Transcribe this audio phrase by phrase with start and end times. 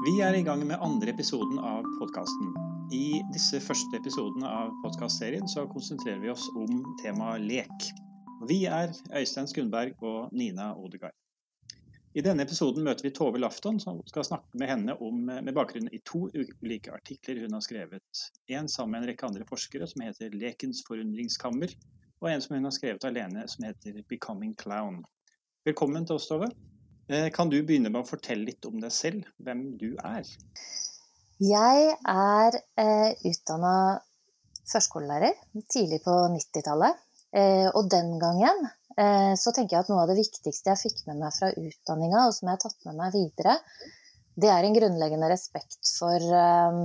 [0.00, 2.54] Vi er i gang med andre episoden av podkasten.
[2.96, 7.84] I disse første episodene av podkastserien så konsentrerer vi oss om temaet lek.
[8.48, 11.12] Vi er Øystein Skundberg og Nina Odegaard.
[12.16, 15.92] I denne episoden møter vi Tove Lafton, som skal snakke med henne om, med bakgrunn
[15.92, 18.24] i to ulike artikler hun har skrevet.
[18.48, 21.76] En sammen med en rekke andre forskere, som heter 'Lekens forundringskammer',
[22.22, 25.04] og en som hun har skrevet alene, som heter 'Becoming Clown'.
[25.68, 26.48] Velkommen til oss, Tove.
[27.10, 30.26] Eh, kan du begynne med å fortelle litt om deg selv, hvem du er?
[31.42, 33.74] Jeg er eh, utdanna
[34.70, 35.34] førskolelærer
[35.72, 37.00] tidlig på 90-tallet.
[37.34, 38.68] Eh, og den gangen
[39.00, 42.26] Eh, så tenker jeg at noe av det viktigste jeg fikk med meg fra utdanninga,
[42.26, 43.56] og som jeg har tatt med meg videre,
[44.40, 46.80] det er en grunnleggende respekt for eh,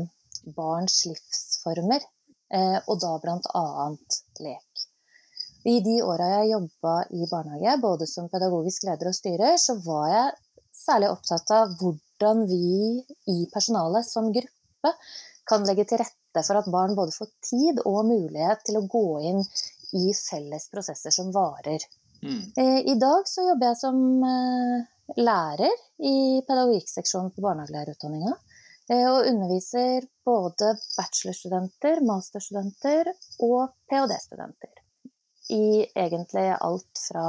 [0.56, 2.06] barns livsformer,
[2.54, 3.66] eh, og da bl.a.
[4.46, 4.86] lek.
[5.66, 10.10] I de åra jeg jobba i barnehage, både som pedagogisk leder og styrer, så var
[10.12, 10.36] jeg
[10.76, 13.02] særlig opptatt av hvordan vi
[13.34, 14.94] i personalet som gruppe
[15.50, 19.06] kan legge til rette for at barn både får tid og mulighet til å gå
[19.32, 19.42] inn
[19.96, 21.82] i felles prosesser som varer.
[22.22, 22.42] Mm.
[22.58, 24.86] Eh, I dag så jobber jeg som eh,
[25.22, 26.16] lærer i
[26.48, 28.38] pedagogikkseksjonen på barnehagelærerutdanninga.
[28.90, 33.14] Eh, og underviser både bachelorstudenter, masterstudenter
[33.46, 34.85] og ph.d.-studenter.
[35.54, 37.26] I egentlig alt fra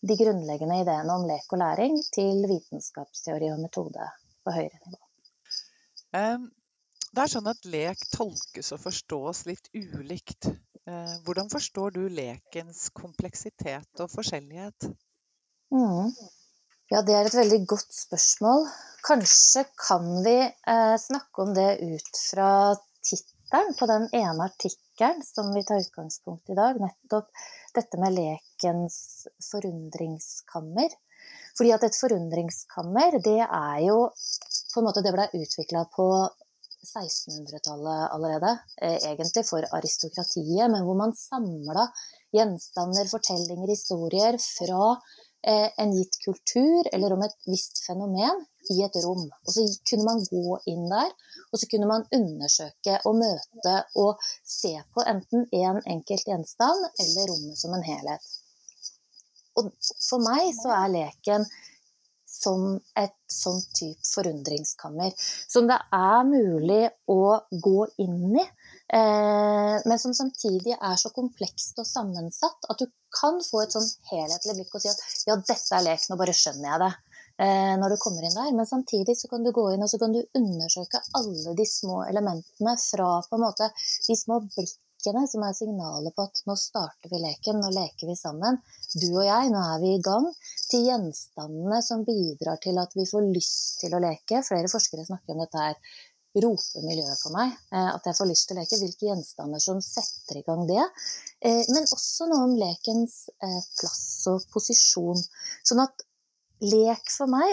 [0.00, 4.06] de grunnleggende ideene om lek og læring til vitenskapsteori og metode
[4.46, 5.04] på høyere nivå.
[7.08, 10.50] Det er sånn at lek tolkes og forstås litt ulikt.
[10.88, 14.90] Eh, hvordan forstår du lekens kompleksitet og forskjellighet?
[15.74, 16.12] Mm.
[16.88, 18.68] Ja, det er et veldig godt spørsmål.
[19.04, 22.50] Kanskje kan vi eh, snakke om det ut fra
[23.02, 26.80] tittelen på den ene artikkelen som vi tar utgangspunkt i i dag.
[26.80, 27.30] Nettopp
[27.74, 30.92] dette med lekens forundringskammer.
[31.58, 34.10] Fordi at et forundringskammer, det er jo
[34.72, 36.06] på en måte Det ble utvikla på
[36.88, 41.88] 1600-tallet allerede, eh, egentlig for aristokratiet, men hvor man samla
[42.36, 44.92] gjenstander, fortellinger, historier fra
[45.42, 49.24] eh, en gitt kultur eller om et visst fenomen i et rom.
[49.46, 51.14] Og så kunne man gå inn der,
[51.52, 57.32] og så kunne man undersøke og møte og se på enten en enkelt gjenstand eller
[57.32, 58.28] rommet som en helhet.
[59.58, 61.48] Og for meg så er leken
[62.38, 65.14] som et sånn type forundringskammer.
[65.18, 71.80] Som det er mulig å gå inn i, eh, men som samtidig er så komplekst
[71.82, 72.86] og sammensatt at du
[73.18, 76.36] kan få et sånn helhetlig blikk og si at ja, dette er lek, nå bare
[76.36, 76.92] skjønner jeg det.
[77.38, 79.98] Eh, når du kommer inn der, Men samtidig så kan du gå inn og så
[80.02, 83.68] kan du undersøke alle de små elementene fra på en måte
[84.08, 88.16] de små blikkene som er signalet på at nå starter vi leken, nå leker vi
[88.18, 88.58] sammen.
[88.90, 90.26] Du og jeg, nå er vi i gang.
[90.72, 94.42] Til gjenstandene som bidrar til at vi får lyst til å leke.
[94.42, 95.78] Flere forskere snakker om dette her
[96.42, 97.54] roper miljøet for meg.
[97.70, 98.80] Eh, at jeg får lyst til å leke.
[98.82, 100.82] Hvilke gjenstander som setter i gang det.
[101.38, 105.22] Eh, men også noe om lekens plass og posisjon.
[105.62, 106.07] Sånn at
[106.64, 107.52] lek for meg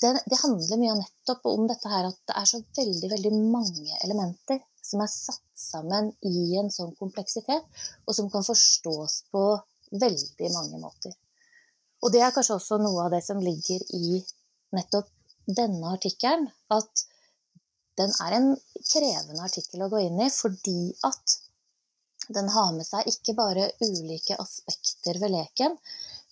[0.00, 3.98] det, det, handler mye nettopp om dette her at det er så veldig, veldig mange
[4.06, 7.64] elementer som er satt sammen i en sånn kompleksitet,
[8.04, 9.44] og som kan forstås på
[10.00, 11.14] veldig mange måter.
[12.04, 14.20] Og det er kanskje også noe av det som ligger i
[14.76, 15.08] nettopp
[15.46, 17.06] denne artikkelen, at
[17.98, 18.50] den er en
[18.90, 21.38] krevende artikkel å gå inn i fordi at
[22.34, 25.76] den har med seg ikke bare ulike aspekter ved leken,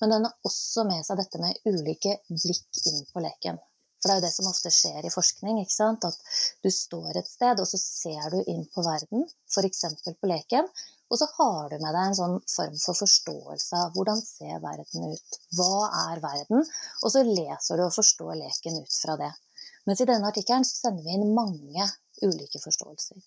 [0.02, 3.60] men den har også med seg dette med ulike blikk inn på leken.
[4.02, 5.60] For det er jo det som ofte skjer i forskning.
[5.62, 6.16] At
[6.64, 9.84] du står et sted, og så ser du inn på verden, f.eks.
[10.18, 10.66] på leken.
[11.12, 15.12] Og så har du med deg en sånn form for forståelse av hvordan ser verden
[15.12, 15.38] ut.
[15.54, 16.66] Hva er verden?
[17.04, 19.30] Og så leser du og forstår leken ut fra det.
[19.86, 21.86] Mens i denne artikkelen sender vi inn mange
[22.24, 23.22] ulike forståelser.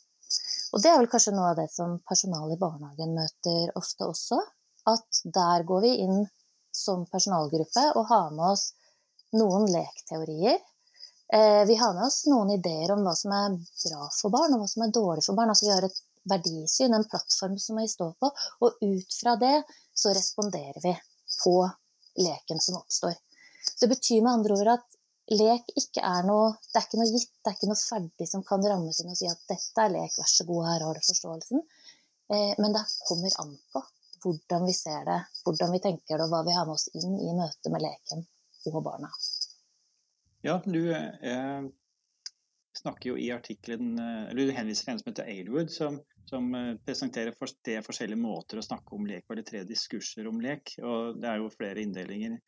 [0.76, 4.42] Og det er vel kanskje noe av det som personalet i barnehagen møter ofte også.
[4.92, 6.26] At der går vi inn
[6.76, 8.70] som personalgruppe og ha med oss
[9.36, 10.60] noen lekteorier.
[11.34, 14.62] Eh, vi har med oss noen ideer om hva som er bra for barn, og
[14.62, 15.52] hva som er dårlig for barn.
[15.54, 18.32] Altså vi har et verdisyn, en plattform som vi står på,
[18.66, 19.56] og ut fra det
[19.96, 20.94] så responderer vi
[21.44, 21.56] på
[22.22, 23.16] leken som oppstår.
[23.66, 24.86] Så det betyr med andre ord at
[25.34, 28.44] lek ikke er noe Det er ikke noe gitt, det er ikke noe ferdig som
[28.46, 31.08] kan rammes inn og si at dette er lek, vær så god, her har du
[31.08, 31.64] forståelsen.
[32.30, 33.82] Eh, men det kommer an på
[34.26, 37.18] hvordan vi ser det, hvordan vi tenker det, og hva vi har med oss inn
[37.22, 38.26] i møte med leken
[38.66, 39.12] og barna.
[40.46, 41.68] Ja, du eh,
[42.78, 46.00] snakker jo i artikkelen, eh, eller du henviser til en som heter Aylwood, som,
[46.30, 47.54] som eh, presenterer for,
[47.86, 50.76] forskjellige måter å snakke om lek på, eller tre diskurser om lek.
[50.82, 52.40] og Det er jo flere inndelinger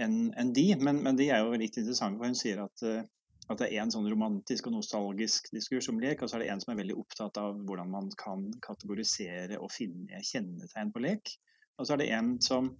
[0.00, 0.66] enn en de.
[0.80, 3.02] Men, men, de er jo litt interessante, for hun sier at, uh,
[3.50, 6.50] at det er en sånn romantisk og nostalgisk diskurs om lek, og så er det
[6.52, 11.34] en som er veldig opptatt av hvordan man kan kategorisere og finne kjennetegn på lek.
[11.78, 12.70] Og så er det en som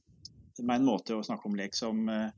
[0.60, 2.30] med en måte å snakke om lek som, uh,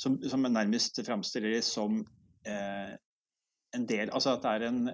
[0.00, 1.98] som, som nærmest framstiller det som
[2.46, 2.92] eh,
[3.74, 4.92] en del Altså at det er en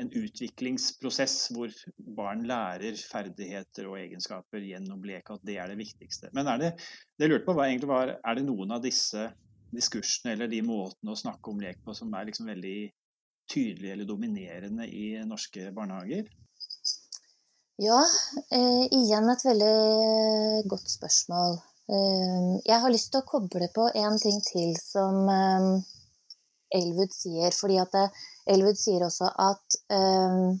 [0.00, 1.72] en utviklingsprosess hvor
[2.16, 6.30] barn lærer ferdigheter og egenskaper gjennom lek, og at det er det viktigste.
[6.36, 6.70] Men er det,
[7.18, 9.28] det jeg lurte på var egentlig var, er det noen av disse
[9.74, 12.78] diskursene eller de måtene å snakke om lek på som er liksom veldig
[13.50, 16.28] tydelige eller dominerende i norske barnehager?
[17.80, 18.00] Ja,
[18.52, 21.56] eh, igjen et veldig godt spørsmål.
[21.90, 25.70] Eh, jeg har lyst til å koble på en ting til som eh,
[26.80, 27.50] Elwood sier.
[27.56, 28.04] fordi at det,
[28.46, 30.60] Elwood sier også at um,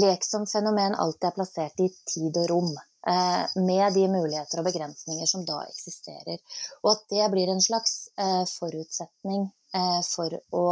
[0.00, 2.72] lek som fenomen alltid er plassert i tid og rom.
[3.02, 6.38] Uh, med de muligheter og begrensninger som da eksisterer.
[6.84, 10.66] Og at det blir en slags uh, forutsetning uh, for å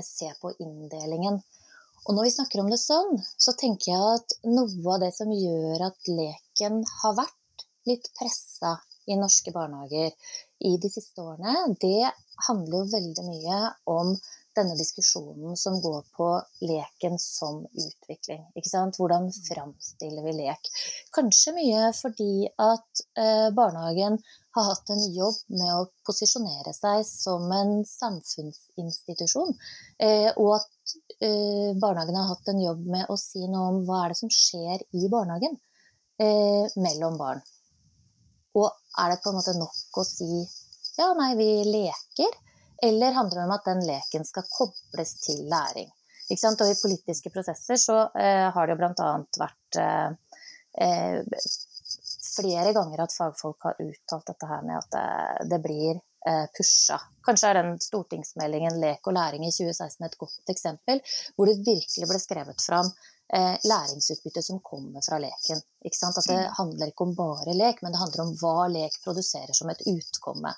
[0.00, 1.34] se på inndelingen.
[2.08, 5.28] Og når vi snakker om det sånn, så tenker jeg at noe av det som
[5.28, 8.78] gjør at leken har vært litt pressa
[9.12, 10.14] i norske barnehager
[10.64, 12.08] i de siste årene, det
[12.48, 13.60] handler jo veldig mye
[13.92, 14.14] om
[14.58, 16.28] denne diskusjonen som går på
[16.66, 18.42] leken som utvikling.
[18.98, 20.70] Hvordan framstiller vi lek?
[21.14, 24.18] Kanskje mye fordi at eh, barnehagen
[24.58, 29.54] har hatt en jobb med å posisjonere seg som en samfunnsinstitusjon.
[30.02, 34.04] Eh, og at eh, barnehagen har hatt en jobb med å si noe om hva
[34.04, 35.54] er det som skjer i barnehagen
[36.18, 37.44] eh, mellom barn.
[38.58, 38.68] Og
[38.98, 40.30] er det på en måte nok å si
[40.98, 42.32] ja, nei, vi leker?
[42.82, 45.90] Eller handler det om at den leken skal kobles til læring?
[46.28, 49.12] Og i politiske prosesser så eh, har det jo bl.a.
[49.40, 50.10] vært eh,
[50.84, 51.46] eh,
[52.36, 57.00] flere ganger at fagfolk har uttalt dette her med at det, det blir eh, pusha.
[57.24, 61.00] Kanskje er den stortingsmeldingen Lek og læring i 2016 et godt eksempel,
[61.36, 62.92] hvor det virkelig ble skrevet fram
[63.32, 65.64] eh, læringsutbytte som kommer fra leken.
[65.88, 66.54] At det mm.
[66.60, 70.52] handler ikke om bare lek, men det handler om hva lek produserer som et utkomme.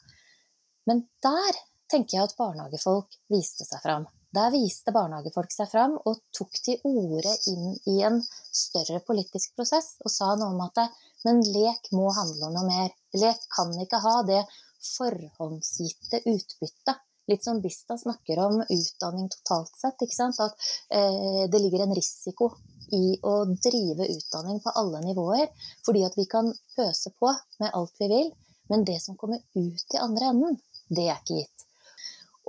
[0.90, 4.06] Men der tenker jeg at barnehagefolk viste seg fram.
[4.30, 9.96] Der viste barnehagefolk seg fram og tok til orde inn i en større politisk prosess
[10.04, 10.84] og sa noe om at
[11.26, 12.92] men lek må handle om noe mer.
[13.20, 14.40] Lek kan ikke ha det
[14.80, 17.02] forhåndsgitte utbyttet.
[17.30, 20.00] Litt som Bista snakker om utdanning totalt sett.
[20.40, 22.48] At eh, det ligger en risiko
[22.96, 25.50] i å drive utdanning på alle nivåer.
[25.86, 28.32] Fordi at vi kan pøse på med alt vi vil,
[28.72, 30.58] men det som kommer ut i andre enden,
[30.88, 31.69] det er ikke gitt.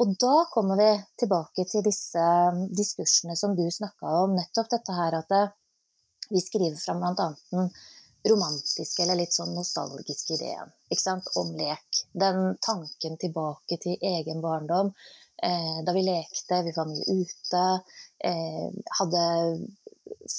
[0.01, 0.89] Og da kommer vi
[1.21, 4.33] tilbake til disse um, diskursene som du snakka om.
[4.33, 5.41] Nettopp dette her at det,
[6.31, 7.27] vi skriver fram bl.a.
[7.53, 7.69] den
[8.31, 10.71] romantiske eller litt sånn nostalgiske ideen
[11.41, 12.01] om lek.
[12.13, 14.91] Den tanken tilbake til egen barndom.
[15.43, 17.63] Eh, da vi lekte, vi var mye ute.
[18.29, 18.67] Eh,
[18.99, 19.23] hadde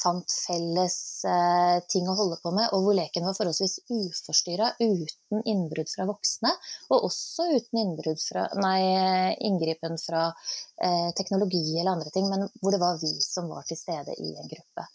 [0.00, 0.96] fant felles
[1.28, 6.06] eh, ting å holde på med, og hvor leken var forholdsvis uforstyrra, uten innbrudd fra
[6.08, 6.52] voksne,
[6.90, 12.82] og også uten fra, nei, inngripen fra eh, teknologi eller andre ting, men hvor det
[12.82, 14.86] var vi som var til stede i en gruppe.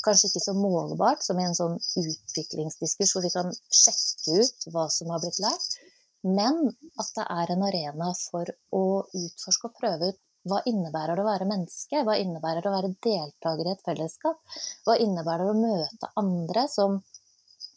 [0.00, 4.86] Kanskje ikke så målbart som i en sånn utviklingsdiskurs hvor vi kan sjekke ut hva
[4.92, 5.80] som har blitt lært,
[6.24, 6.66] men
[7.00, 11.28] at det er en arena for å utforske og prøve ut hva innebærer det å
[11.28, 12.00] være menneske?
[12.06, 14.38] Hva innebærer det å være deltaker i et fellesskap?
[14.86, 17.00] Hva innebærer det å møte andre som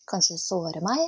[0.08, 1.02] kanskje sårer meg,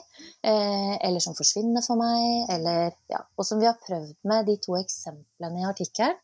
[0.44, 4.56] eh, eller som forsvinner for meg, eller ja, Og som vi har prøvd med de
[4.58, 6.16] to eksemplene i artikkelen,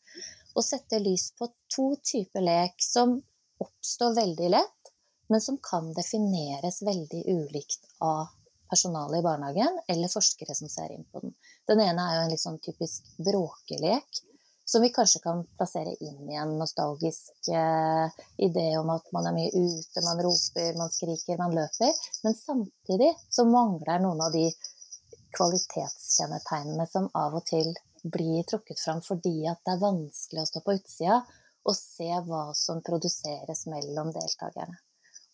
[0.55, 3.17] å sette lys på to typer lek som
[3.59, 4.91] oppstår veldig lett,
[5.29, 8.27] men som kan defineres veldig ulikt av
[8.71, 11.35] personalet i barnehagen eller forskere som ser inn på den.
[11.67, 14.21] Den ene er jo en litt sånn typisk bråkelek,
[14.71, 19.35] som vi kanskje kan plassere inn i en nostalgisk eh, idé om at man er
[19.35, 21.97] mye ute, man roper, man skriker, man løper.
[22.23, 24.45] Men samtidig så mangler noen av de
[25.35, 27.67] kvalitetskjennetegnene som av og til
[28.15, 31.19] blir trukket fram fordi at det er vanskelig å stå på utsida
[31.67, 34.79] og se hva som produseres mellom deltakerne.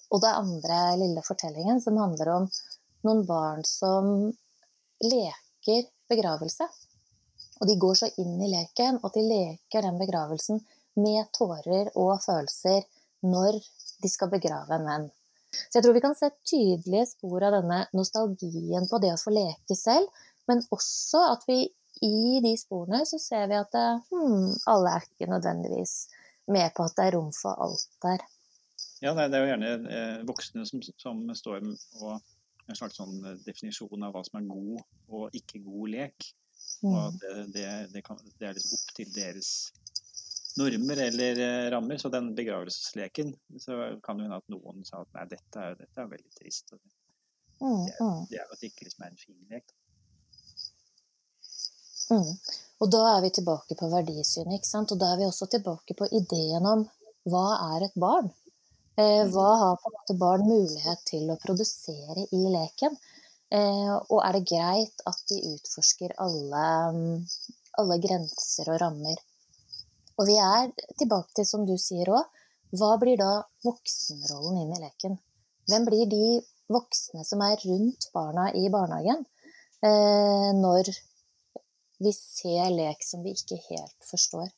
[0.09, 2.49] Og det andre lille fortellingen som handler om
[3.05, 4.31] noen barn som
[5.05, 6.65] leker begravelse.
[7.59, 10.61] Og de går så inn i leken at de leker den begravelsen
[10.97, 12.83] med tårer og følelser
[13.25, 13.59] når
[14.03, 15.07] de skal begrave en venn.
[15.57, 19.33] Så jeg tror vi kan se tydelige spor av denne nostalgien på det å få
[19.33, 20.09] leke selv,
[20.49, 21.63] men også at vi
[22.05, 25.95] i de sporene så ser vi at hmm, alle er ikke nødvendigvis
[26.53, 28.25] med på at det er rom for alt der.
[29.01, 31.65] Ja, det er jo gjerne eh, voksne som, som står
[32.01, 32.13] og
[32.67, 34.81] en slags sånn definisjon av hva som er god
[35.13, 36.29] og ikke god lek.
[36.83, 36.91] Mm.
[36.93, 39.51] Og at det, det, det, kan, det er liksom opp til deres
[40.57, 41.41] normer eller
[41.73, 41.97] rammer.
[42.01, 46.03] Så den begravelsesleken, så kan det hende at noen sa at nei, dette er, dette
[46.03, 46.73] er veldig trist.
[46.73, 46.97] Og det,
[47.61, 49.71] Mm, det, er, mm, det er jo at det ikke liksom er en fin lek.
[52.13, 52.33] mm.
[52.77, 54.91] Og da er vi tilbake på verdisynet, ikke sant.
[54.93, 56.83] Og da er vi også tilbake på ideen om
[57.27, 58.29] hva er et barn?
[58.97, 62.93] Eh, hva har på en måte barn mulighet til å produsere i leken?
[63.47, 66.63] Eh, og er det greit at de utforsker alle,
[66.95, 67.21] mm,
[67.79, 69.21] alle grenser og rammer?
[70.17, 72.25] Og vi er tilbake til, som du sier òg,
[72.75, 73.31] hva blir da
[73.63, 75.15] voksenrollen inn i leken?
[75.71, 76.41] Hvem blir de
[76.73, 79.23] voksne som er rundt barna i barnehagen,
[79.79, 80.91] eh, når
[82.03, 84.51] vi ser lek som vi ikke helt forstår?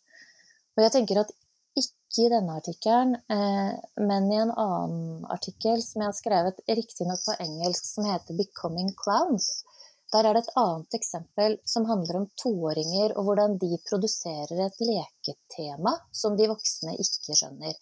[0.78, 1.36] Og jeg tenker at
[2.10, 7.22] ikke i denne artikkelen, eh, men i en annen artikkel som jeg har skrevet riktignok
[7.22, 9.64] på engelsk, som heter 'Becoming Clowns',
[10.12, 14.80] der er det et annet eksempel som handler om toåringer og hvordan de produserer et
[14.82, 17.76] leketema som de voksne ikke skjønner.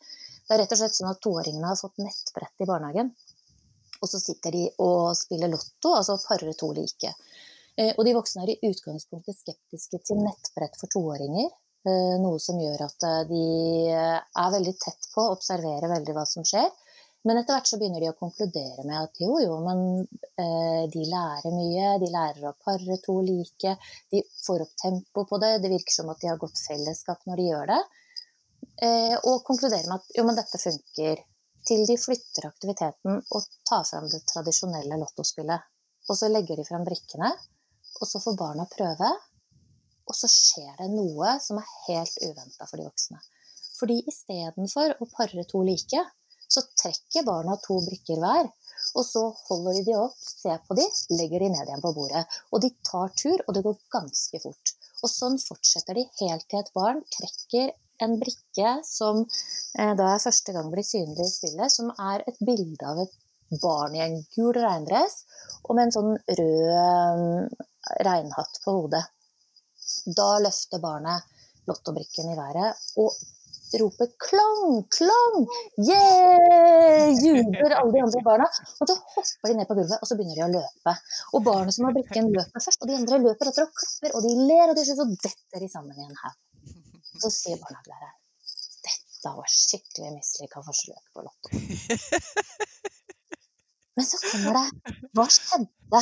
[0.47, 3.13] Det er rett og slett sånn at toåringene har fått nettbrett i barnehagen.
[4.01, 7.13] Og så sitter de og spiller lotto, altså parer to like.
[7.77, 11.49] Eh, Og de voksne er i utgangspunktet skeptiske til nettbrett for toåringer.
[11.87, 13.43] Eh, Noe som gjør at eh, de
[13.95, 16.69] er veldig tett på observerer observere veldig hva som skjer.
[17.27, 19.79] Men etter hvert så begynner de å konkludere med at jo, jo, men
[20.39, 21.97] eh, de lærer mye.
[21.99, 23.73] De lærer å pare to like.
[24.13, 25.57] De får opp tempo på det.
[25.63, 27.81] Det virker som at de har godt fellesskap når de gjør det.
[28.87, 31.25] Eh, og konkluderer med at jo, men dette funker.
[31.67, 35.67] Til de flytter aktiviteten og tar fram det tradisjonelle lottospillet.
[36.07, 37.33] Og så legger de fram brikkene,
[37.99, 39.09] og så får barna prøve.
[40.07, 43.19] Og så skjer det noe som er helt uventa for de voksne.
[43.77, 46.03] Fordi istedenfor å pare to like,
[46.47, 48.47] så trekker barna to brikker hver.
[48.97, 50.85] Og så holder de de opp, ser på de,
[51.19, 52.23] legger de ned igjen på bordet.
[52.53, 54.73] Og de tar tur, og det går ganske fort.
[55.03, 60.23] Og sånn fortsetter de helt til et barn trekker en brikke som eh, da er
[60.23, 63.15] første gang blir synlig i spillet, som er et bilde av et
[63.61, 65.23] barn i en gul regndress
[65.65, 67.67] og med en sånn rød eh,
[68.07, 69.03] regnhatt på hodet.
[70.07, 71.25] Da løfter barnet
[71.67, 73.11] lottobrikken i været og
[73.81, 75.41] roper 'klang, klang',
[75.83, 77.11] yeah!
[77.23, 78.45] Jubler alle de andre barna.
[78.79, 80.93] Og så hopper de ned på gulvet, og så begynner de å løpe.
[81.33, 84.23] Og barnet som har brikken, løper først, og de andre løper etter og klapper, og
[84.23, 86.39] de ler, og til slutt så detter de sammen i en haug.
[87.17, 88.15] Og så sier barnehagelæreren
[88.87, 91.49] dette var skikkelig mislykka forsøk på lotto.
[93.97, 94.67] Men så kommer det
[95.17, 96.01] Hva skjedde?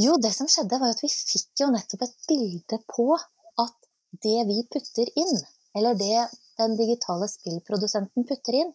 [0.00, 3.90] Jo, det som skjedde, var at vi fikk jo nettopp et bilde på at
[4.24, 5.42] det vi putter inn,
[5.76, 6.28] eller det
[6.60, 8.72] den digitale spillprodusenten putter inn,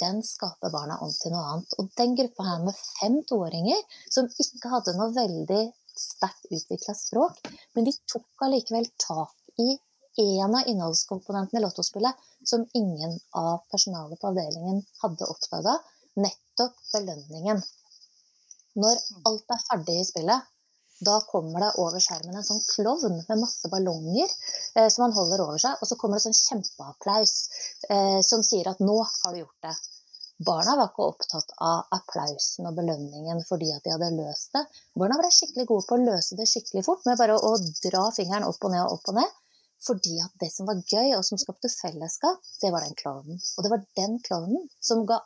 [0.00, 1.74] den skaper barna om til noe annet.
[1.80, 5.64] Og den gruppa her med fem toåringer som ikke hadde noe veldig
[5.96, 7.40] sterkt utvikla språk,
[7.74, 9.74] men de tok allikevel tak i
[10.22, 15.76] en av innholdskomponentene i lottospillet som ingen av personalet på avdelingen hadde oppdaga,
[16.16, 17.60] nettopp belønningen.
[18.82, 20.52] Når alt er ferdig i spillet,
[21.06, 25.42] da kommer det over skjermen en sånn klovn med masse ballonger eh, som han holder
[25.44, 27.34] over seg, og så kommer det sånn kjempeapplaus
[27.90, 29.76] eh, som sier at 'nå har du gjort det'.
[30.46, 34.64] Barna var ikke opptatt av applausen og belønningen fordi at de hadde løst det.
[35.00, 37.52] Barna ble skikkelig gode på å løse det skikkelig fort med bare å
[37.84, 39.38] dra fingeren opp og ned og opp og ned.
[39.86, 43.40] Fordi at det som var gøy, og som skapte fellesskap, det var den klovnen.
[43.56, 45.20] Og det var den klovnen som ga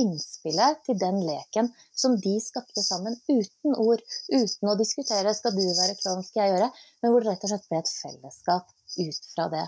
[0.00, 5.62] innspillet til den leken som de skapte sammen uten ord, uten å diskutere 'skal du
[5.62, 6.72] være klovn, skal jeg gjøre',
[7.02, 9.66] men hvor det rett og slett ble et fellesskap ut fra det.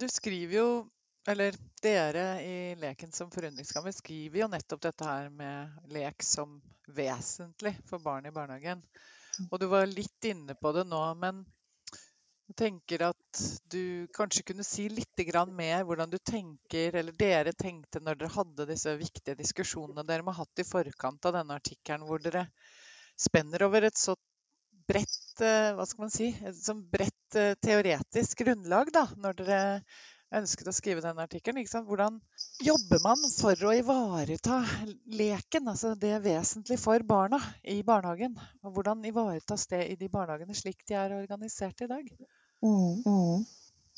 [0.00, 0.68] Du skriver jo,
[1.28, 7.74] eller dere i Leken som forundringsgammel skriver jo nettopp dette her med lek som vesentlig
[7.88, 8.82] for barn i barnehagen.
[9.50, 11.44] Og du var litt inne på det nå, men
[12.48, 15.20] jeg tenker at du kanskje kunne si litt
[15.52, 20.32] mer hvordan du tenker, eller dere tenkte når dere hadde disse viktige diskusjonene dere må
[20.32, 22.48] ha hatt i forkant av denne artikkelen, hvor dere
[23.20, 24.16] spenner over et så
[24.88, 29.60] bredt eh, hva skal man si, et sånn bredt eh, teoretisk grunnlag da, når dere
[30.38, 31.68] ønsket å skrive denne artikkelen.
[31.88, 32.18] Hvordan
[32.64, 34.62] jobber man for å ivareta
[35.20, 38.36] leken, altså det er vesentlig for barna i barnehagen?
[38.64, 42.12] Og hvordan ivaretas det i de barnehagene slik de er organisert i dag?
[42.62, 43.44] Mm, mm.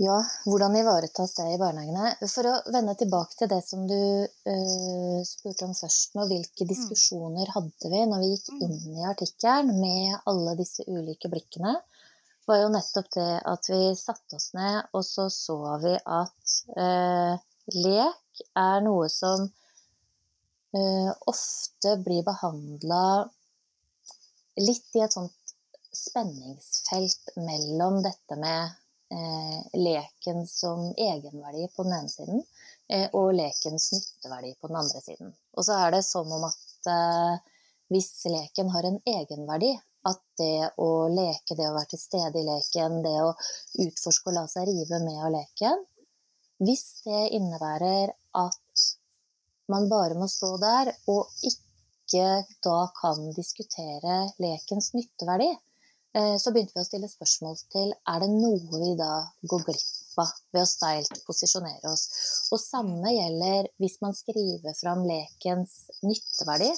[0.00, 2.14] Ja, hvordan ivaretas det i barnehagene?
[2.24, 7.52] For å vende tilbake til det som du uh, spurte om først nå, hvilke diskusjoner
[7.52, 11.74] hadde vi når vi gikk inn i artikkelen med alle disse ulike blikkene,
[12.48, 17.36] var jo nettopp det at vi satte oss ned, og så så vi at uh,
[17.76, 23.04] lek er noe som uh, ofte blir behandla
[24.60, 25.36] litt i et sånt
[26.00, 28.72] spenningsfelt mellom dette med
[29.12, 32.42] eh, leken som egenverdi på den ene siden,
[32.88, 35.34] eh, og lekens nytteverdi på den andre siden.
[35.56, 37.54] Og så er det som om at eh,
[37.90, 39.74] hvis leken har en egenverdi,
[40.08, 43.34] at det å leke, det å være til stede i leken, det å
[43.84, 45.82] utforske og la seg rive med av leken
[46.64, 48.86] Hvis det innebærer at
[49.70, 55.50] man bare må stå der og ikke da kan diskutere lekens nytteverdi,
[56.12, 59.12] så begynte vi å stille spørsmål til er det noe vi da
[59.50, 62.04] går glipp av ved å steilt posisjonere oss.
[62.50, 66.72] Og samme gjelder hvis man skriver fram lekens nytteverdi,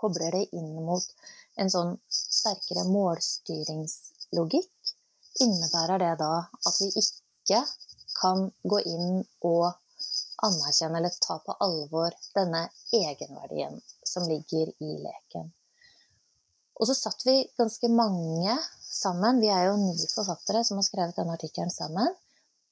[0.00, 1.04] kobler det inn mot
[1.60, 4.72] en sånn sterkere målstyringslogikk,
[5.44, 7.60] innebærer det da at vi ikke
[8.20, 9.68] kan gå inn og
[10.48, 12.66] anerkjenne eller ta på alvor denne
[12.96, 15.52] egenverdien som ligger i leken.
[16.80, 21.18] Og så satt vi ganske mange sammen, vi er jo ni forfattere som har skrevet
[21.18, 22.08] denne artikkelen sammen,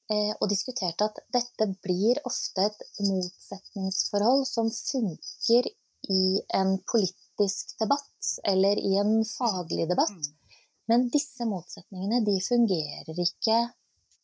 [0.08, 5.68] eh, og diskuterte at dette blir ofte et motsetningsforhold som funker
[6.08, 6.22] i
[6.56, 10.32] en politisk debatt eller i en faglig debatt.
[10.88, 13.60] Men disse motsetningene de fungerer ikke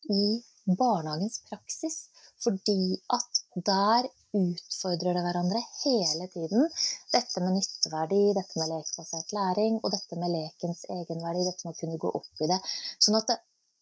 [0.09, 0.25] i
[0.64, 2.07] barnehagens praksis.
[2.41, 6.67] Fordi at der utfordrer det hverandre hele tiden.
[7.12, 11.45] Dette med nytteverdi, dette med lekbasert læring og dette med lekens egenverdi.
[11.47, 12.59] Dette med å kunne gå opp i det.
[12.99, 13.38] Sånn at det,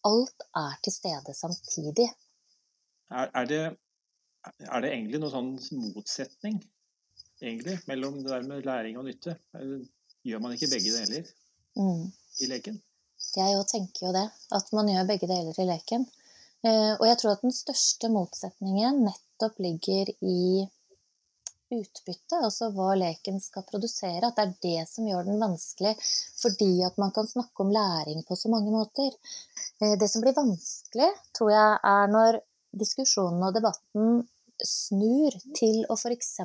[0.08, 2.08] alt er til stede samtidig.
[3.12, 3.62] Er, er, det,
[4.68, 6.62] er det egentlig noen sånn motsetning
[7.42, 9.36] egentlig, mellom det der med læring og nytte.
[10.22, 11.28] Gjør man ikke begge deler
[11.78, 12.02] mm.
[12.44, 12.80] i leken?
[13.32, 14.26] Jeg òg tenker jo det,
[14.58, 16.06] at man gjør begge deler i leken.
[16.62, 20.62] Eh, og jeg tror at den største motsetningen nettopp ligger i
[21.72, 24.28] utbytte, altså hva leken skal produsere.
[24.28, 25.94] At det er det som gjør den vanskelig,
[26.38, 29.14] fordi at man kan snakke om læring på så mange måter.
[29.80, 32.42] Eh, det som blir vanskelig, tror jeg, er når
[32.82, 34.22] diskusjonen og debatten
[34.62, 36.36] snur til å f.eks.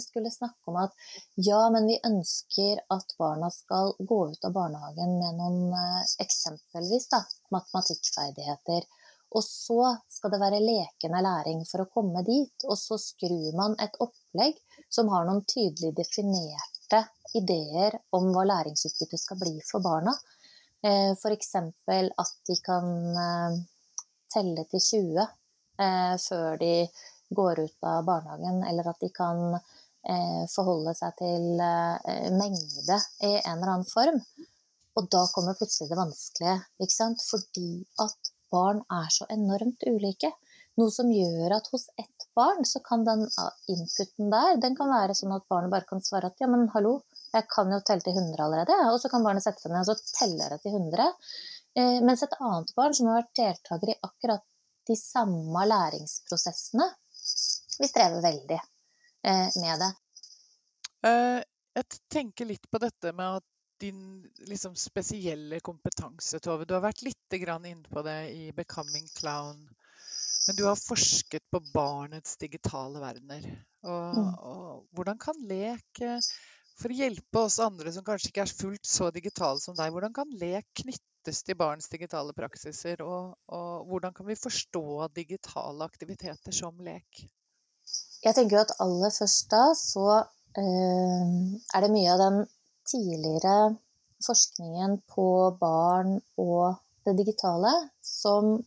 [0.00, 0.94] skulle snakke om at
[1.36, 7.10] ja, men vi ønsker at barna skal gå ut av barnehagen med noen eh, eksempelvis
[7.12, 7.20] da,
[7.52, 8.88] matematikkferdigheter.
[9.30, 12.66] Og så skal det være lekende læring for å komme dit.
[12.66, 14.58] Og så skrur man et opplegg
[14.90, 17.04] som har noen tydelig definerte
[17.38, 20.16] ideer om hva læringsutbyttet skal bli for barna.
[20.82, 21.54] Eh, F.eks.
[21.54, 22.90] at de kan
[23.26, 23.60] eh,
[24.34, 25.28] telle til 20
[26.20, 26.74] før de
[27.30, 33.36] går ut av barnehagen, eller at de kan eh, forholde seg til eh, mengde i
[33.38, 34.18] en eller annen form.
[34.98, 37.22] Og da kommer plutselig det vanskelige, ikke sant?
[37.22, 40.32] fordi at barn er så enormt ulike.
[40.80, 44.92] Noe som gjør at hos ett barn så kan den ah, inputen der den kan
[44.92, 47.00] være sånn at barnet bare kan svare at ja, men hallo,
[47.34, 48.76] jeg kan jo telle til 100 allerede.
[48.92, 51.10] Og så kan barnet sette seg ned og så teller det til 100.
[51.80, 54.46] Eh, mens et annet barn som har vært deltaker i akkurat
[54.88, 56.86] de samme læringsprosessene,
[57.80, 59.90] vi strever veldig eh, med det.
[61.06, 61.38] Eh,
[61.78, 63.49] jeg tenker litt på dette med at
[63.80, 64.00] din
[64.48, 66.66] liksom, spesielle kompetanse, Tove.
[66.68, 69.68] Du har vært litt inne på det i 'Becoming Clown'.
[70.46, 73.44] Men du har forsket på barnets digitale verdener.
[73.84, 74.30] Og, mm.
[74.40, 76.00] og hvordan kan lek
[76.80, 80.14] For å hjelpe oss andre som kanskje ikke er fullt så digitale som deg, hvordan
[80.16, 83.02] kan lek knyttes til barns digitale praksiser?
[83.04, 87.26] Og, og hvordan kan vi forstå digitale aktiviteter som lek?
[88.24, 90.06] Jeg tenker jo at aller først da så
[90.56, 91.28] eh,
[91.76, 92.40] er det mye av den
[92.88, 93.74] tidligere
[94.26, 95.28] forskningen på
[95.60, 97.72] barn og det digitale
[98.04, 98.58] som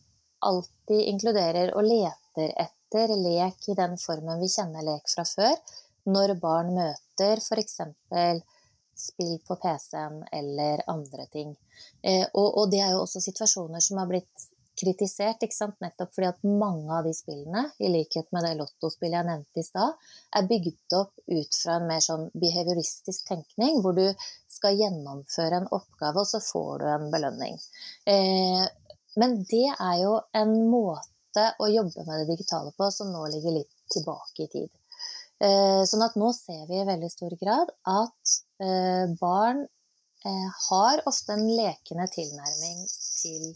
[0.44, 5.54] alltid inkluderer og leter etter lek i den formen vi kjenner lek fra før,
[6.04, 7.80] når barn møter f.eks.
[8.94, 11.54] spill på PC-en eller andre ting.
[12.02, 14.48] Eh, og, og, det er jo også situasjoner som har blitt
[14.84, 15.76] kritisert, ikke sant?
[15.82, 19.66] nettopp fordi at mange av de spillene, i likhet med det lottospillet jeg nevnte i
[19.66, 19.96] stad,
[20.36, 24.06] er bygd opp ut fra en mer sånn behavioristisk tenkning, hvor du
[24.52, 27.58] skal gjennomføre en oppgave, og så får du en belønning.
[28.10, 28.64] Eh,
[29.20, 33.58] men det er jo en måte å jobbe med det digitale på som nå ligger
[33.58, 34.72] litt tilbake i tid.
[35.42, 39.64] Eh, sånn at nå ser vi i veldig stor grad at eh, barn
[40.24, 43.48] eh, har ofte en lekende tilnærming til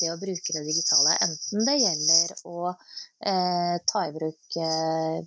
[0.00, 1.16] det å bruke det digitale.
[1.26, 5.18] Enten det gjelder å eh, ta i bruk eh,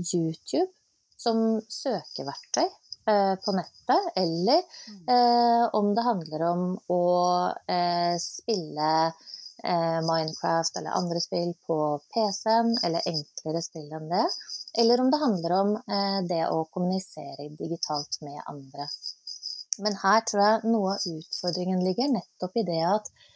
[0.00, 0.70] YouTube
[1.20, 2.66] som søkeverktøy
[3.04, 5.72] på nettet, eller mm.
[5.76, 7.00] om det handler om å
[8.16, 8.92] spille
[10.08, 11.76] Minecraft eller andre spill på
[12.14, 14.24] PC-en, eller enklere spill enn det.
[14.80, 15.74] Eller om det handler om
[16.32, 18.88] det å kommunisere digitalt med andre.
[19.82, 23.30] Men her tror jeg noe av utfordringen ligger nettopp i det at eh,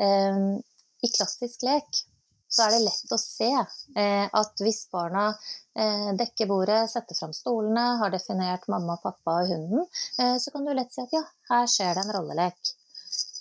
[0.00, 2.04] i klassisk lek
[2.50, 7.34] så er det lett å se eh, at hvis barna eh, dekker bordet, setter fram
[7.34, 9.84] stolene, har definert mamma, pappa og hunden,
[10.18, 12.72] eh, så kan du lett si at ja, her skjer det en rollelek.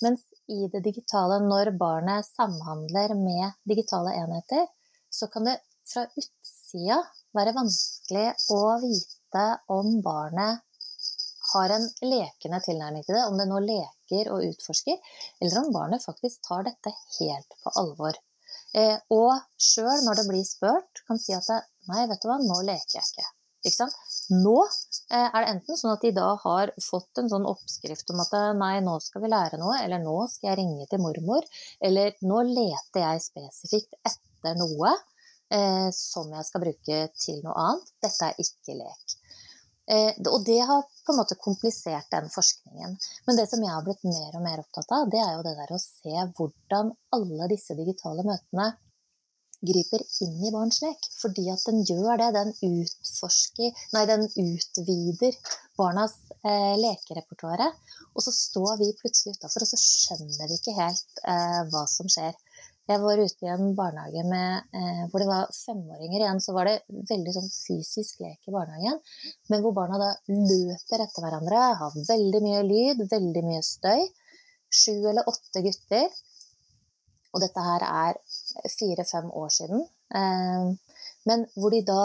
[0.05, 4.69] Mens i det digitale, når barnet samhandler med digitale enheter,
[5.09, 5.57] så kan det
[5.89, 7.01] fra utsida
[7.33, 10.61] være vanskelig å vite om barnet
[11.53, 14.99] har en lekende tilnærming til det, om det nå leker og utforsker,
[15.41, 18.17] eller om barnet faktisk tar dette helt på alvor.
[18.77, 21.49] Eh, og sjøl når det blir spurt, kan si at
[21.89, 23.27] nei, vet du hva, nå leker jeg ikke.
[23.71, 23.89] ikke
[24.39, 28.21] nå eh, er det enten sånn at de da har fått en sånn oppskrift om
[28.25, 31.47] at nei, nå skal vi lære noe, eller nå skal jeg ringe til mormor,
[31.81, 34.93] eller nå leter jeg spesifikt etter noe
[35.53, 37.93] eh, som jeg skal bruke til noe annet.
[38.05, 39.17] Dette er ikke lek.
[39.89, 42.97] Eh, og det har på en måte komplisert den forskningen.
[43.25, 45.55] Men det som jeg har blitt mer og mer opptatt av, det er jo det
[45.57, 48.69] der å se hvordan alle disse digitale møtene
[49.65, 51.07] griper inn i barns lek.
[51.21, 52.29] Fordi at den gjør det.
[52.37, 55.39] Den utforsker Nei, den utvider
[55.79, 57.65] barnas eh, lekerepertoar.
[58.13, 62.11] Og så står vi plutselig utafor, og så skjønner vi ikke helt eh, hva som
[62.11, 62.37] skjer.
[62.89, 66.39] Jeg var ute i en barnehage med, eh, hvor det var femåringer igjen.
[66.41, 68.97] Så var det veldig sånn fysisk lek i barnehagen,
[69.53, 74.01] men hvor barna da løper etter hverandre, har veldig mye lyd, veldig mye støy.
[74.73, 76.09] Sju eller åtte gutter.
[77.29, 78.17] Og dette her er
[78.73, 79.85] fire-fem år siden.
[80.17, 80.73] Eh,
[81.29, 82.03] men hvor de da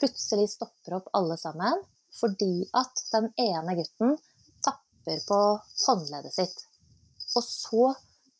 [0.00, 1.84] plutselig stopper opp alle sammen
[2.16, 4.16] fordi at den ene gutten
[4.64, 5.40] tapper på
[5.84, 6.58] håndleddet sitt.
[7.36, 7.94] Og så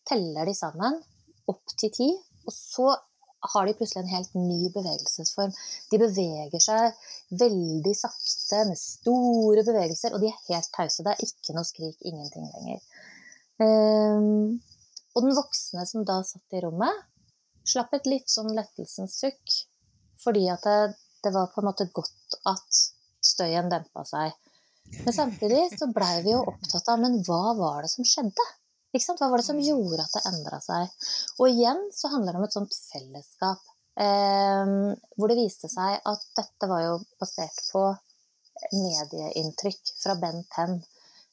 [0.08, 1.00] teller de sammen
[1.50, 2.10] opp til ti,
[2.46, 2.92] og så
[3.52, 5.54] har de plutselig en helt ny bevegelsesform.
[5.90, 6.98] De beveger seg
[7.40, 11.02] veldig sakte med store bevegelser, og de er helt tause.
[11.02, 12.84] Det er ikke noe skrik, ingenting lenger.
[13.62, 14.60] Um,
[15.12, 17.02] og den voksne som da satt i rommet,
[17.66, 19.58] slapp et litt sånn lettelsens sukk,
[20.22, 22.82] fordi at det, det, var på en måte godt at
[23.22, 24.34] støyen dempa seg.
[25.02, 28.46] Men samtidig så blei vi jo opptatt av men hva var det som skjedde?
[28.92, 30.96] Hva var det som gjorde at det endra seg?
[31.40, 33.62] Og igjen så handler det om et sånt fellesskap.
[34.00, 34.72] Eh,
[35.16, 37.86] hvor det viste seg at dette var jo basert på
[38.72, 40.82] medieinntrykk fra Ben Tenn.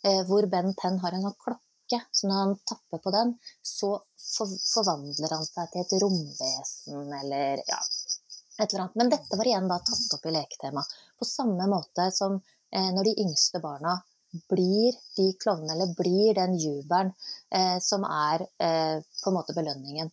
[0.03, 3.91] Eh, hvor Ben Tenn har en sånn klokke, så når han tapper på den, så
[4.15, 7.79] for, forvandler han seg til et romvesen eller ja,
[8.59, 8.99] et eller annet.
[9.01, 10.83] Men dette var igjen da tatt opp i leketema.
[11.19, 13.99] På samme måte som eh, når de yngste barna
[14.49, 17.11] blir de klovnene, eller blir den jubelen
[17.55, 20.11] eh, som er eh, på en måte belønningen.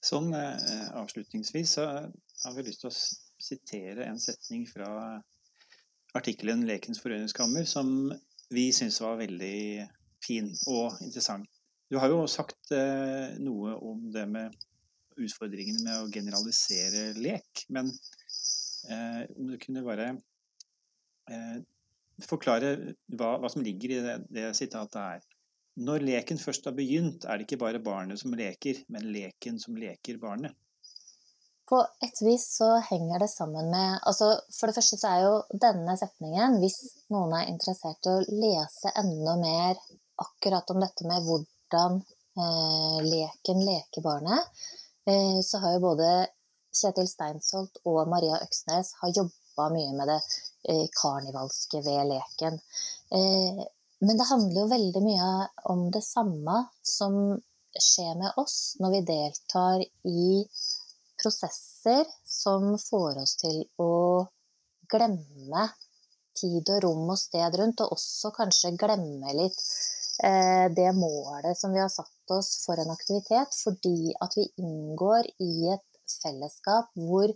[0.00, 2.96] Sånn eh, avslutningsvis så har vi lyst til å
[3.40, 5.20] sitere en setning fra
[6.16, 8.10] artikkelen 'Lekens forøyningskammer', som
[8.50, 9.86] vi syns var veldig
[10.24, 11.46] fin og interessant.
[11.90, 14.56] Du har jo sagt eh, noe om det med
[15.20, 17.90] utfordringene med å generalisere lek, men
[18.88, 20.12] eh, om du kunne bare
[22.26, 22.72] forklare
[23.16, 25.28] hva, hva som ligger i det, det sitatet her.
[25.80, 29.78] Når leken først har begynt, er det ikke bare barnet som leker, men leken som
[29.78, 30.56] leker barnet.
[31.70, 35.58] På et vis så henger det sammen med altså For det første så er jo
[35.64, 36.80] denne setningen, hvis
[37.14, 39.78] noen er interessert i å lese enda mer
[40.20, 44.50] akkurat om dette med hvordan eh, leken leker barnet,
[45.06, 46.10] eh, så har jo både
[46.74, 50.18] Kjetil Steinsholt og Maria Øksnes har jobba mye med det
[51.00, 52.58] karnivalske ved leken.
[53.16, 53.62] Eh,
[54.00, 55.30] men det handler jo veldig mye
[55.72, 57.16] om det samme som
[57.70, 60.28] skjer med oss når vi deltar i
[61.20, 64.26] prosesser som får oss til å
[64.90, 65.68] glemme
[66.40, 69.60] tid og rom og sted rundt, og også kanskje glemme litt
[70.24, 75.28] eh, det målet som vi har satt oss for en aktivitet, fordi at vi inngår
[75.44, 77.30] i et fellesskap hvor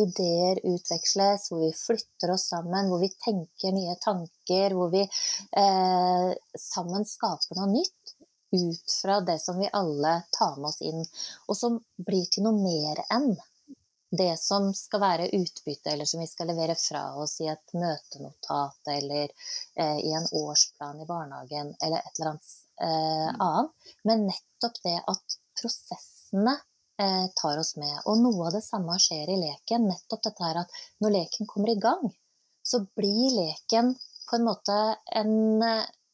[0.00, 6.28] ideer utveksles, hvor vi flytter oss sammen, hvor vi tenker nye tanker, hvor vi eh,
[6.60, 8.14] sammen skaper noe nytt
[8.54, 11.02] ut fra det som vi alle tar med oss inn,
[11.48, 13.34] og som blir til noe mer enn
[14.14, 18.92] det som skal være utbytte, eller som vi skal levere fra oss i et møtenotat
[18.94, 19.32] eller
[19.74, 23.90] eh, i en årsplan i barnehagen eller et eller annet eh, annet.
[24.06, 26.56] Men nettopp det at prosessene
[26.96, 27.94] tar oss med.
[28.06, 29.88] Og noe av det samme skjer i leken.
[29.90, 32.04] Nettopp dette her at når leken kommer i gang,
[32.62, 33.94] så blir leken
[34.28, 34.78] på en måte
[35.20, 35.34] en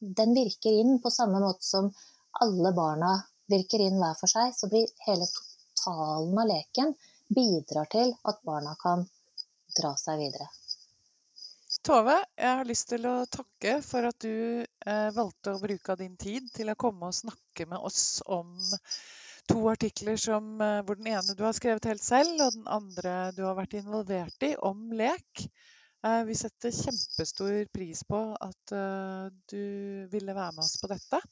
[0.00, 1.90] Den virker inn på samme måte som
[2.40, 3.10] alle barna
[3.52, 4.54] virker inn hver for seg.
[4.56, 6.94] Så blir hele totalen av leken
[7.28, 9.04] bidrar til at barna kan
[9.76, 10.48] dra seg videre.
[11.86, 16.00] Tove, jeg har lyst til å takke for at du eh, valgte å bruke av
[16.02, 18.50] din tid til å komme og snakke med oss om
[19.50, 23.14] to artikler som, eh, hvor den ene du har skrevet helt selv, og den andre
[23.36, 25.44] du har vært involvert i, om lek.
[26.06, 29.64] Eh, vi setter kjempestor pris på at eh, du
[30.12, 31.22] ville være med oss på dette.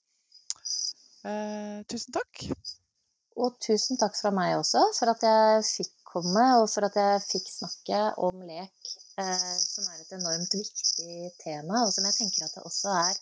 [1.91, 2.45] Tusen takk.
[3.39, 7.25] Og tusen takk fra meg også for at jeg fikk komme, og for at jeg
[7.27, 12.55] fikk snakke om lek som er et enormt viktig tema, og som jeg tenker at
[12.55, 13.19] det også er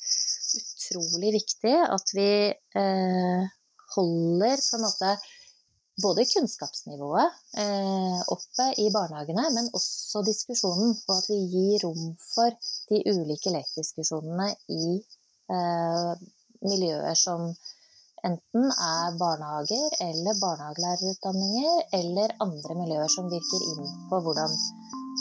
[0.60, 3.55] utrolig viktig at vi eh,
[3.96, 5.12] holder på en måte
[6.04, 10.92] både kunnskapsnivået eh, oppe i barnehagene, men også diskusjonen.
[11.08, 12.52] Og at vi gir rom for
[12.90, 14.98] de ulike lekdiskusjonene i
[15.56, 16.12] eh,
[16.66, 17.48] miljøer som
[18.26, 24.56] enten er barnehager eller barnehagelærerutdanninger, eller andre miljøer som virker inn på hvordan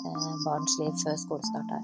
[0.06, 1.84] Eh, barns liv før skolestart er.